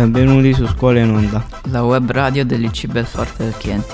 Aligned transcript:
Benvenuti 0.00 0.54
su 0.54 0.66
Scuola 0.66 1.00
in 1.00 1.10
Onda, 1.10 1.44
la 1.64 1.82
web 1.82 2.10
radio 2.10 2.42
dell'IC 2.42 2.86
Belforte 2.86 3.44
del 3.44 3.54
Chienti. 3.58 3.92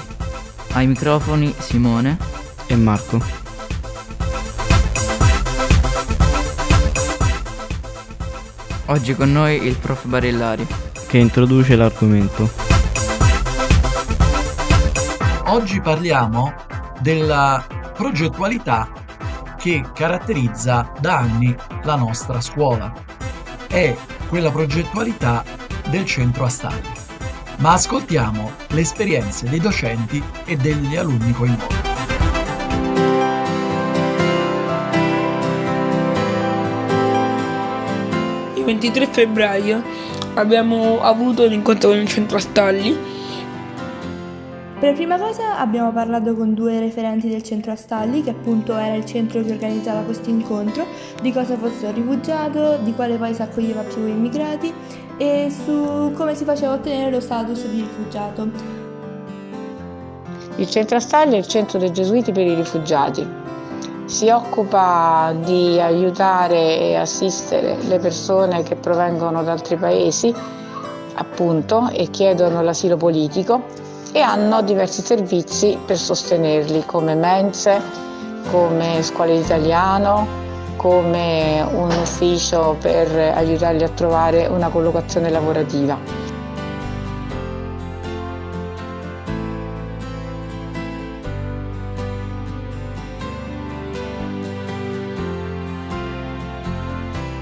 Ai 0.75 0.87
microfoni 0.87 1.53
Simone 1.59 2.17
e 2.69 2.77
Marco. 2.77 3.21
Oggi 8.85 9.17
con 9.17 9.33
noi 9.33 9.67
il 9.67 9.77
prof 9.79 10.07
Barillari 10.07 10.65
che 11.09 11.19
introduce 11.19 11.75
l'argomento. 11.75 12.49
Oggi 15.47 15.81
parliamo 15.81 16.55
della 17.01 17.67
progettualità 17.95 18.89
che 19.59 19.83
caratterizza 19.93 20.89
da 21.01 21.19
anni 21.19 21.53
la 21.83 21.97
nostra 21.97 22.41
scuola. 22.41 22.93
È 23.67 23.93
quella 24.29 24.51
progettualità 24.51 25.45
del 25.89 26.05
centro 26.05 26.45
Astagni. 26.45 26.93
Ma 27.59 27.73
ascoltiamo 27.73 28.53
le 28.69 28.81
esperienze 28.81 29.49
dei 29.49 29.61
docenti 29.61 30.23
e 30.45 30.57
degli 30.57 30.97
alunni 30.97 31.33
coinvolti. 31.33 31.75
Il 38.57 38.65
23 38.65 39.07
febbraio 39.07 39.83
abbiamo 40.35 41.01
avuto 41.01 41.47
l'incontro 41.47 41.91
con 41.91 41.99
il 41.99 42.09
centro 42.09 42.37
Astalli 42.37 43.16
per 44.79 44.93
prima 44.93 45.19
cosa 45.19 45.59
abbiamo 45.59 45.91
parlato 45.91 46.35
con 46.35 46.53
due 46.53 46.79
referenti 46.81 47.29
del 47.29 47.43
centro 47.43 47.73
Astalli, 47.73 48.23
che 48.23 48.31
appunto 48.31 48.77
era 48.77 48.95
il 48.95 49.07
centro 49.07 49.41
che 49.43 49.53
organizzava 49.53 50.01
questo 50.01 50.29
incontro, 50.29 50.85
di 51.23 51.33
cosa 51.33 51.57
fosse 51.57 51.87
un 51.87 51.95
rifugiato, 51.95 52.77
di 52.83 52.93
quale 52.93 53.17
paese 53.17 53.43
accoglieva 53.43 53.83
più 53.83 54.07
immigrati 54.07 54.73
e 55.17 55.51
su 55.51 56.13
come 56.15 56.35
si 56.35 56.45
faceva 56.45 56.75
ottenere 56.75 57.11
lo 57.11 57.21
status 57.21 57.67
di 57.67 57.81
rifugiato. 57.81 58.49
Il 60.57 60.69
centro 60.69 60.99
Astalli 60.99 61.35
è 61.35 61.39
il 61.39 61.47
centro 61.47 61.79
dei 61.79 61.93
gesuiti 61.93 62.33
per 62.33 62.47
i 62.47 62.55
rifugiati. 62.55 63.27
Si 64.05 64.29
occupa 64.29 65.35
di 65.43 65.81
aiutare 65.81 66.79
e 66.79 66.97
assistere 66.97 67.79
le 67.89 67.99
persone 67.99 68.63
che 68.63 68.77
provengono 68.77 69.43
da 69.43 69.53
altri 69.53 69.77
paesi, 69.77 70.33
appunto, 71.15 71.89
e 71.91 72.09
chiedono 72.11 72.61
l'asilo 72.61 72.99
politico 72.99 73.85
e 74.13 74.21
hanno 74.21 74.63
diversi 74.63 75.03
servizi 75.03 75.79
per 75.85 75.99
sostenerli 75.99 76.85
come 76.87 77.15
mense, 77.15 77.81
come 78.51 79.03
scuole 79.03 79.33
di 79.33 79.41
italiano, 79.41 80.27
come 80.77 81.67
un 81.69 81.91
ufficio 81.91 82.77
per 82.81 83.09
aiutarli 83.35 83.83
a 83.83 83.89
trovare 83.89 84.47
una 84.47 84.69
collocazione 84.69 85.31
lavorativa. 85.31 86.26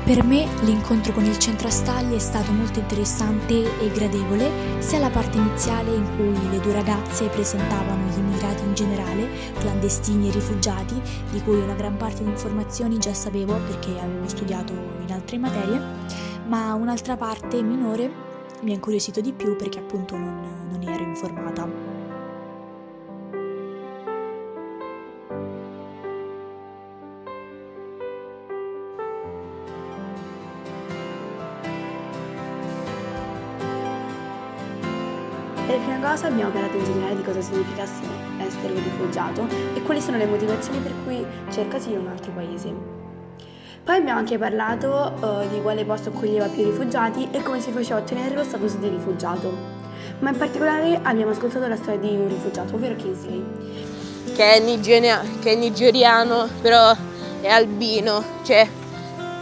Per 0.04 0.22
me 0.22 0.46
l'incontro 0.64 1.14
con 1.14 1.24
il 1.24 1.38
centro 1.38 1.68
Astagli 1.68 2.12
è 2.14 2.18
stato 2.18 2.52
molto 2.52 2.78
interessante 2.78 3.80
e 3.80 3.90
gradevole, 3.90 4.82
sia 4.82 4.98
la 4.98 5.08
parte 5.08 5.38
iniziale 5.38 5.94
in 5.94 6.04
cui 6.14 6.50
le 6.50 6.60
due 6.60 6.74
ragazze 6.74 7.28
presentavano 7.28 8.10
gli 8.10 8.18
immigrati 8.18 8.64
in 8.64 8.74
generale, 8.74 9.26
clandestini 9.58 10.28
e 10.28 10.32
rifugiati, 10.32 11.00
di 11.30 11.40
cui 11.40 11.58
una 11.58 11.72
gran 11.72 11.96
parte 11.96 12.22
di 12.22 12.28
informazioni 12.28 12.98
già 12.98 13.14
sapevo 13.14 13.54
perché 13.66 13.98
avevo 13.98 14.28
studiato 14.28 14.74
in 14.74 15.10
altre 15.10 15.38
materie, 15.38 15.80
ma 16.48 16.74
un'altra 16.74 17.16
parte 17.16 17.62
minore 17.62 18.10
mi 18.60 18.72
ha 18.72 18.74
incuriosito 18.74 19.22
di 19.22 19.32
più 19.32 19.56
perché 19.56 19.78
appunto 19.78 20.18
non, 20.18 20.68
non 20.70 20.82
ero 20.82 21.02
informata. 21.02 21.93
Per 35.66 35.78
prima 35.78 36.10
cosa 36.10 36.26
abbiamo 36.26 36.50
parlato 36.50 36.76
in 36.76 36.84
generale 36.84 37.16
di 37.16 37.22
cosa 37.22 37.40
significasse 37.40 38.02
essere 38.38 38.74
un 38.74 38.82
rifugiato 38.82 39.48
e 39.74 39.80
quali 39.80 39.98
sono 39.98 40.18
le 40.18 40.26
motivazioni 40.26 40.78
per 40.78 40.92
cui 41.04 41.24
cercasi 41.50 41.90
in 41.92 42.00
un 42.00 42.08
altro 42.08 42.32
paese. 42.32 42.72
Poi 43.82 43.96
abbiamo 43.96 44.18
anche 44.18 44.36
parlato 44.36 45.14
uh, 45.20 45.48
di 45.48 45.62
quale 45.62 45.86
posto 45.86 46.10
accoglieva 46.10 46.48
più 46.48 46.64
rifugiati 46.64 47.28
e 47.30 47.42
come 47.42 47.60
si 47.60 47.70
faceva 47.70 47.98
a 47.98 48.02
ottenere 48.02 48.34
lo 48.34 48.44
status 48.44 48.76
di 48.76 48.88
rifugiato. 48.88 49.56
Ma 50.18 50.30
in 50.30 50.36
particolare 50.36 51.00
abbiamo 51.02 51.30
ascoltato 51.30 51.66
la 51.66 51.76
storia 51.76 51.98
di 51.98 52.14
un 52.14 52.28
rifugiato, 52.28 52.74
ovvero 52.74 52.96
Kingsley. 52.96 53.42
Che 54.34 54.54
è, 54.54 54.60
nigeria- 54.60 55.22
che 55.40 55.52
è 55.52 55.54
nigeriano, 55.54 56.46
però 56.60 56.94
è 57.40 57.48
albino, 57.48 58.22
cioè, 58.42 58.68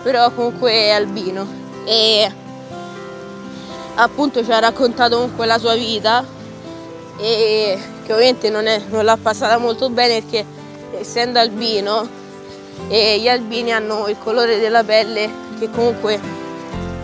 però 0.04 0.30
comunque 0.30 0.70
è 0.70 0.90
albino. 0.90 1.46
E 1.84 2.30
appunto 3.94 4.44
ci 4.44 4.52
ha 4.52 4.58
raccontato 4.58 5.16
comunque 5.16 5.46
la 5.46 5.58
sua 5.58 5.74
vita 5.74 6.24
e 7.18 7.78
che 8.04 8.12
ovviamente 8.12 8.50
non, 8.50 8.66
è, 8.66 8.80
non 8.88 9.04
l'ha 9.04 9.18
passata 9.20 9.58
molto 9.58 9.90
bene 9.90 10.20
perché 10.20 10.44
essendo 10.98 11.38
albino 11.38 12.08
e 12.88 13.20
gli 13.20 13.28
albini 13.28 13.72
hanno 13.72 14.08
il 14.08 14.16
colore 14.18 14.58
della 14.58 14.82
pelle 14.82 15.30
che 15.58 15.70
comunque 15.70 16.40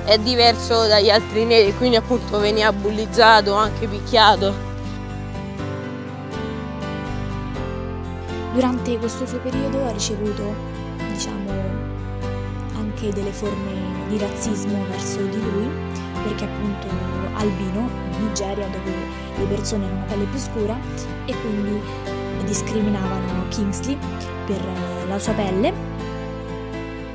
è 0.05 0.17
diverso 0.19 0.87
dagli 0.87 1.11
altri 1.11 1.45
neri, 1.45 1.77
quindi 1.77 1.97
appunto 1.97 2.39
veniva 2.39 2.73
bullizzato, 2.73 3.53
anche 3.53 3.87
picchiato. 3.87 4.67
Durante 8.55 8.99
questo 8.99 9.27
suo 9.27 9.39
periodo 9.41 9.85
ha 9.85 9.91
ricevuto, 9.91 10.55
diciamo, 11.13 11.51
anche 12.77 13.11
delle 13.11 13.33
forme 13.33 14.07
di 14.09 14.17
razzismo 14.17 14.87
verso 14.89 15.21
di 15.21 15.41
lui 15.41 15.88
perché 16.25 16.45
appunto 16.45 16.87
albino 17.35 17.89
in 18.13 18.27
Nigeria 18.27 18.67
dove 18.69 18.93
le 19.37 19.45
persone 19.45 19.85
hanno 19.85 19.95
una 19.97 20.05
pelle 20.05 20.25
più 20.25 20.39
scura 20.39 20.77
e 21.27 21.35
quindi 21.41 21.81
discriminavano 22.45 23.47
Kingsley 23.49 23.97
per 24.47 24.61
la 25.07 25.19
sua 25.19 25.35
pelle 25.35 25.73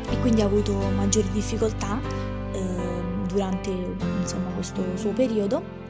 e 0.10 0.20
quindi 0.20 0.42
ha 0.42 0.46
avuto 0.46 0.74
maggiori 0.96 1.28
difficoltà 1.32 2.00
eh, 2.52 2.76
durante 3.28 3.72
insomma, 4.20 4.50
questo 4.54 4.82
suo 4.96 5.12
periodo. 5.12 5.82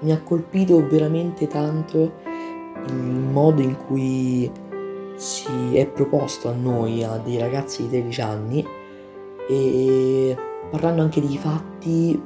Mi 0.00 0.12
ha 0.12 0.20
colpito 0.22 0.86
veramente 0.86 1.46
tanto 1.46 2.12
il 2.86 2.94
modo 2.94 3.60
in 3.60 3.76
cui 3.76 4.50
si 5.16 5.76
è 5.76 5.86
proposto 5.86 6.48
a 6.48 6.52
noi, 6.52 7.02
a 7.02 7.18
dei 7.18 7.38
ragazzi 7.38 7.82
di 7.82 7.88
13 7.88 8.20
anni, 8.22 8.66
e 9.48 10.36
parlando 10.70 11.02
anche 11.02 11.20
di 11.20 11.36
fatti 11.38 12.20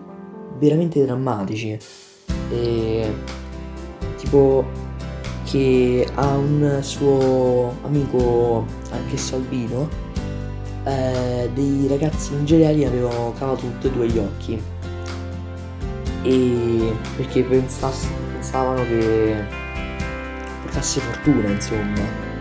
veramente 0.59 1.05
drammatici. 1.05 1.79
E, 2.51 3.15
tipo 4.17 4.65
che 5.45 6.07
a 6.15 6.37
un 6.37 6.79
suo 6.83 7.75
amico, 7.83 8.65
anch'esso 8.91 9.37
albino, 9.37 9.89
eh, 10.85 11.51
dei 11.55 11.87
ragazzi 11.89 12.35
nigeriani 12.35 12.85
avevano 12.85 13.33
cavato 13.39 13.63
tutti 13.63 13.87
e 13.87 13.91
due 13.91 14.09
gli 14.09 14.19
occhi. 14.19 14.63
E 16.23 16.93
perché 17.17 17.43
pensavano 17.43 18.83
che 18.87 19.45
portasse 20.63 21.01
fortuna, 21.01 21.49
insomma 21.49 22.34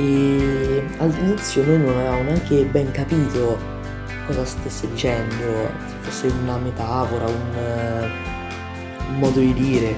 e 0.00 0.82
all'inizio 0.96 1.62
noi 1.64 1.78
non 1.78 1.88
avevamo 1.90 2.22
neanche 2.22 2.64
ben 2.64 2.90
capito 2.90 3.58
cosa 4.26 4.44
stesse 4.46 4.88
dicendo, 4.90 5.34
se 5.34 5.94
fosse 6.00 6.32
una 6.42 6.56
metafora, 6.56 7.26
un, 7.26 8.10
un 9.10 9.18
modo 9.18 9.40
di 9.40 9.52
dire, 9.52 9.94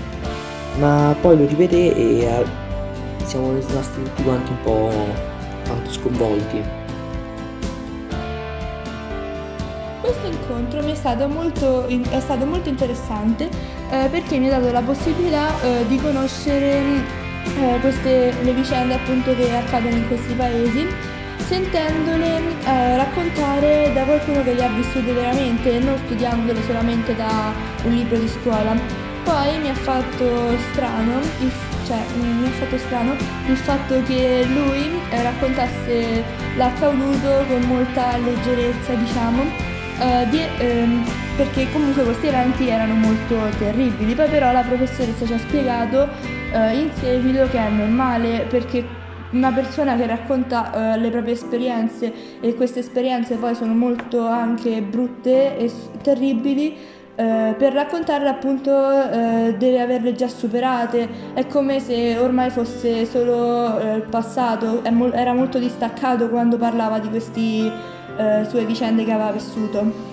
ma 0.79 1.15
poi 1.21 1.39
lo 1.39 1.47
ripete 1.47 1.95
e 1.95 2.19
eh, 2.21 2.45
siamo 3.25 3.53
rimasti 3.55 4.03
tutti 4.03 4.23
quanti 4.23 4.51
un 4.51 4.63
po' 4.63 4.91
tanto 5.65 5.93
sconvolti. 5.93 6.63
Questo 10.01 10.27
incontro 10.27 10.83
mi 10.83 10.93
è 10.93 10.97
stato 10.97 11.29
molto, 11.29 11.87
è 11.87 12.21
stato 12.21 12.45
molto 12.45 12.69
interessante 12.69 13.49
eh, 13.91 14.09
perché 14.11 14.39
mi 14.39 14.49
ha 14.49 14.59
dato 14.59 14.73
la 14.73 14.83
possibilità 14.83 15.49
eh, 15.63 15.87
di 15.87 15.97
conoscere 16.01 17.21
eh, 17.45 17.79
queste 17.81 18.35
le 18.43 18.53
vicende 18.53 18.95
appunto 18.95 19.35
che 19.37 19.57
accadono 19.57 19.95
in 19.95 20.07
questi 20.09 20.33
paesi 20.35 20.87
sentendole 21.53 22.41
eh, 22.65 22.97
raccontare 22.97 23.93
da 23.93 24.05
qualcuno 24.05 24.43
che 24.43 24.55
le 24.55 24.65
ha 24.65 24.69
vissute 24.69 25.13
veramente 25.13 25.79
non 25.81 25.99
studiandole 26.07 26.63
solamente 26.63 27.15
da 27.15 27.53
un 27.85 27.93
libro 27.93 28.17
di 28.17 28.29
scuola. 28.29 28.75
Poi 29.25 29.59
mi 29.61 29.69
ha 29.69 29.75
fatto 29.75 30.57
strano, 30.71 31.21
il, 31.41 31.53
cioè, 31.87 31.99
mi 32.17 32.47
ha 32.47 32.51
fatto 32.51 32.79
strano 32.79 33.15
il 33.47 33.57
fatto 33.57 34.03
che 34.05 34.47
lui 34.49 34.91
eh, 35.11 35.23
raccontasse 35.23 36.25
l'accaduto 36.57 37.45
con 37.49 37.61
molta 37.67 38.17
leggerezza, 38.17 38.95
diciamo, 38.95 39.43
eh, 40.01 40.27
di, 40.31 40.41
ehm, 40.59 41.05
perché 41.37 41.71
comunque 41.71 42.03
questi 42.03 42.29
eventi 42.29 42.69
erano 42.69 42.95
molto 42.95 43.37
terribili. 43.59 44.15
Poi 44.15 44.29
però 44.29 44.53
la 44.53 44.63
professoressa 44.63 45.27
ci 45.27 45.33
ha 45.35 45.39
spiegato 45.39 46.09
eh, 46.53 46.79
in 46.79 46.91
seguito 46.93 47.49
che 47.49 47.59
è 47.59 47.71
normale 47.71 48.47
perché 48.49 49.01
una 49.33 49.51
persona 49.51 49.97
che 49.97 50.07
racconta 50.07 50.95
eh, 50.95 50.99
le 50.99 51.11
proprie 51.11 51.35
esperienze 51.35 52.13
e 52.41 52.55
queste 52.55 52.81
esperienze 52.81 53.37
poi 53.37 53.55
sono 53.55 53.73
molto 53.73 54.27
anche 54.27 54.83
brutte 54.83 55.57
e 55.57 55.73
terribili, 56.03 56.77
eh, 57.15 57.55
per 57.57 57.73
raccontarle 57.73 58.29
appunto 58.29 58.71
eh, 58.71 59.55
deve 59.57 59.81
averle 59.81 60.15
già 60.15 60.29
superate, 60.29 61.09
è 61.35 61.47
come 61.47 61.81
se 61.81 62.19
ormai 62.19 62.51
fosse 62.51 63.07
solo 63.07 63.79
eh, 63.79 63.97
il 63.97 64.03
passato, 64.03 64.83
mo- 64.91 65.13
era 65.13 65.33
molto 65.33 65.59
distaccato 65.59 66.29
quando 66.29 66.57
parlava 66.57 66.99
di 66.99 67.09
queste 67.09 67.41
eh, 68.17 68.45
sue 68.49 68.65
vicende 68.67 69.05
che 69.05 69.13
aveva 69.13 69.33
vissuto. 69.33 70.12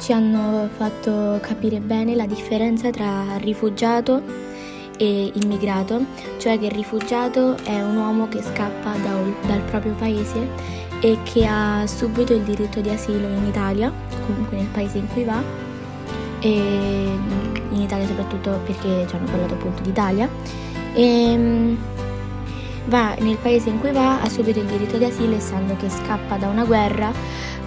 Ci 0.00 0.12
hanno 0.12 0.68
fatto 0.76 1.38
capire 1.42 1.78
bene 1.78 2.14
la 2.14 2.26
differenza 2.26 2.90
tra 2.90 3.36
rifugiato 3.36 4.22
e 4.96 5.30
immigrato, 5.34 6.04
cioè 6.38 6.58
che 6.58 6.66
il 6.66 6.72
rifugiato 6.72 7.56
è 7.64 7.80
un 7.82 7.96
uomo 7.96 8.28
che 8.28 8.42
scappa 8.42 8.92
da, 8.96 9.14
dal 9.46 9.60
proprio 9.62 9.92
paese 9.92 10.48
e 11.00 11.18
che 11.22 11.46
ha 11.46 11.86
subito 11.86 12.34
il 12.34 12.42
diritto 12.42 12.80
di 12.80 12.90
asilo 12.90 13.26
in 13.28 13.46
Italia, 13.46 13.92
comunque 14.26 14.56
nel 14.56 14.66
paese 14.66 14.98
in 14.98 15.06
cui 15.08 15.24
va, 15.24 15.42
in 16.40 17.80
Italia 17.80 18.06
soprattutto 18.06 18.58
perché 18.64 19.06
ci 19.06 19.16
hanno 19.16 19.26
parlato 19.30 19.54
appunto 19.54 19.82
d'Italia, 19.82 20.28
e 20.94 21.36
mm, 21.36 21.76
va 22.90 23.14
nel 23.20 23.36
paese 23.36 23.70
in 23.70 23.78
cui 23.78 23.92
va, 23.92 24.20
ha 24.20 24.28
subito 24.28 24.58
il 24.58 24.66
diritto 24.66 24.98
di 24.98 25.04
asilo 25.04 25.36
essendo 25.36 25.76
che 25.76 25.88
scappa 25.88 26.36
da 26.36 26.48
una 26.48 26.64
guerra 26.64 27.12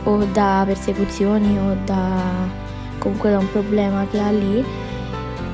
o 0.04 0.26
da 0.26 0.64
persecuzioni 0.66 1.58
o 1.58 1.78
da 1.86 2.22
comunque 3.00 3.32
da 3.32 3.40
un 3.40 3.50
problema 3.50 4.06
che 4.12 4.20
ha 4.20 4.30
lì 4.30 4.64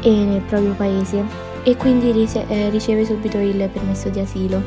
e 0.02 0.10
nel 0.10 0.42
proprio 0.42 0.74
paese 0.74 1.24
e 1.64 1.76
quindi 1.78 2.10
eh, 2.10 2.70
riceve 2.70 3.06
subito 3.06 3.38
il 3.38 3.70
permesso 3.72 4.10
di 4.10 4.20
asilo. 4.20 4.62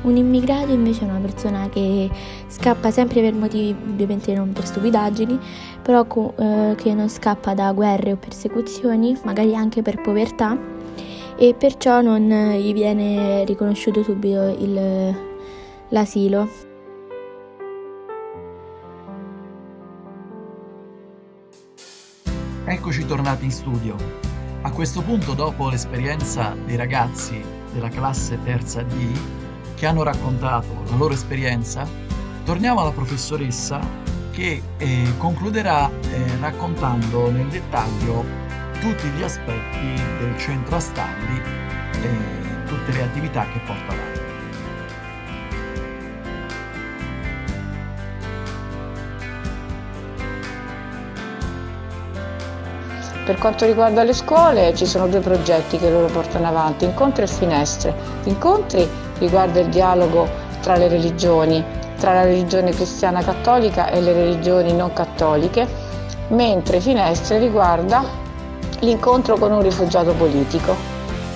Un 0.00 0.16
immigrato 0.16 0.72
invece 0.72 1.02
è 1.02 1.08
una 1.08 1.18
persona 1.18 1.68
che 1.68 2.08
scappa 2.46 2.90
sempre 2.90 3.20
per 3.20 3.34
motivi 3.34 3.76
ovviamente 3.88 4.32
non 4.34 4.52
per 4.52 4.66
stupidaggini, 4.66 5.38
però 5.82 6.06
eh, 6.36 6.74
che 6.76 6.94
non 6.94 7.08
scappa 7.08 7.54
da 7.54 7.70
guerre 7.72 8.12
o 8.12 8.16
persecuzioni, 8.16 9.16
magari 9.24 9.54
anche 9.54 9.82
per 9.82 10.00
povertà 10.00 10.56
e 11.40 11.54
perciò 11.54 12.00
non 12.00 12.28
gli 12.56 12.72
viene 12.72 13.44
riconosciuto 13.44 14.02
subito 14.02 14.48
il, 14.58 15.16
l'asilo. 15.90 16.48
Eccoci 22.64 23.06
tornati 23.06 23.44
in 23.44 23.50
studio. 23.52 23.94
A 24.62 24.72
questo 24.72 25.00
punto, 25.00 25.34
dopo 25.34 25.68
l'esperienza 25.68 26.56
dei 26.66 26.76
ragazzi 26.76 27.40
della 27.72 27.88
classe 27.88 28.38
terza 28.42 28.82
D 28.82 28.94
che 29.76 29.86
hanno 29.86 30.02
raccontato 30.02 30.66
la 30.90 30.96
loro 30.96 31.14
esperienza, 31.14 31.86
torniamo 32.44 32.80
alla 32.80 32.90
professoressa 32.90 33.80
che 34.32 34.60
eh, 34.76 35.04
concluderà 35.18 35.88
eh, 35.88 36.36
raccontando 36.40 37.30
nel 37.30 37.46
dettaglio 37.46 38.47
tutti 38.80 39.08
gli 39.08 39.22
aspetti 39.22 39.94
del 40.18 40.38
centro 40.38 40.76
Astalli 40.76 41.42
e 42.00 42.64
tutte 42.66 42.92
le 42.92 43.02
attività 43.02 43.44
che 43.52 43.60
porta 43.66 43.92
avanti. 43.92 44.20
Per 53.24 53.36
quanto 53.36 53.66
riguarda 53.66 54.04
le 54.04 54.14
scuole 54.14 54.74
ci 54.74 54.86
sono 54.86 55.06
due 55.06 55.20
progetti 55.20 55.76
che 55.76 55.90
loro 55.90 56.06
portano 56.06 56.46
avanti, 56.46 56.86
incontri 56.86 57.24
e 57.24 57.26
finestre. 57.26 57.94
Incontri 58.24 58.88
riguarda 59.18 59.60
il 59.60 59.68
dialogo 59.68 60.26
tra 60.62 60.76
le 60.76 60.88
religioni, 60.88 61.62
tra 61.98 62.14
la 62.14 62.22
religione 62.22 62.70
cristiana 62.70 63.22
cattolica 63.22 63.90
e 63.90 64.00
le 64.00 64.12
religioni 64.12 64.72
non 64.72 64.94
cattoliche, 64.94 65.66
mentre 66.28 66.80
finestre 66.80 67.38
riguarda 67.38 68.27
l'incontro 68.80 69.36
con 69.36 69.52
un 69.52 69.62
rifugiato 69.62 70.12
politico. 70.12 70.76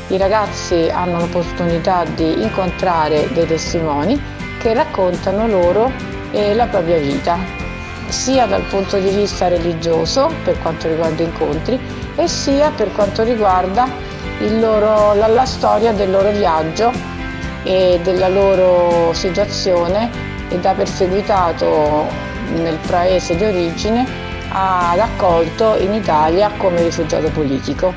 I 0.09 0.17
ragazzi 0.17 0.89
hanno 0.91 1.19
l'opportunità 1.19 2.05
di 2.05 2.43
incontrare 2.43 3.29
dei 3.33 3.47
testimoni 3.47 4.21
che 4.59 4.75
raccontano 4.75 5.47
loro 5.47 5.91
eh, 6.31 6.55
la 6.55 6.67
propria 6.67 6.99
vita, 6.99 7.39
sia 8.09 8.47
dal 8.47 8.63
punto 8.63 8.99
di 8.99 9.11
vista 9.11 9.49
religioso 9.49 10.31
per 10.45 10.61
quanto 10.61 10.89
riguarda 10.89 11.23
incontri 11.23 11.81
e 12.15 12.29
sia 12.29 12.71
per 12.71 12.93
quanto 12.93 13.23
riguarda 13.23 13.89
loro, 14.59 15.15
la, 15.15 15.29
la 15.29 15.47
storia 15.47 15.93
del 15.93 16.11
loro 16.11 16.31
viaggio 16.31 16.93
e 17.65 18.01
della 18.03 18.29
loro 18.29 19.13
situazione 19.13 20.11
da 20.61 20.73
perseguitato 20.75 22.07
nel 22.55 22.79
paese 22.87 23.37
di 23.37 23.45
origine 23.45 24.32
ad 24.55 24.99
accolto 24.99 25.77
in 25.77 25.95
Italia 25.95 26.51
come 26.59 26.83
rifugiato 26.83 27.31
politico. 27.31 27.95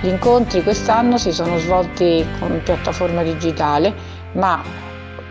Gli 0.00 0.08
incontri 0.08 0.62
quest'anno 0.62 1.18
si 1.18 1.30
sono 1.30 1.58
svolti 1.58 2.26
con 2.38 2.60
piattaforma 2.64 3.22
digitale, 3.22 3.94
ma 4.32 4.62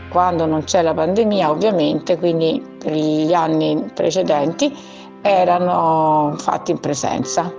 quando 0.10 0.46
non 0.46 0.64
c'è 0.64 0.82
la 0.82 0.94
pandemia 0.94 1.50
ovviamente, 1.50 2.18
quindi 2.18 2.64
per 2.78 2.92
gli 2.94 3.34
anni 3.34 3.90
precedenti, 3.94 4.76
erano 5.22 6.36
fatti 6.38 6.72
in 6.72 6.80
presenza. 6.80 7.59